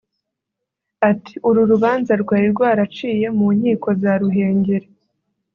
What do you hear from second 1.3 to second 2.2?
“uru rubanza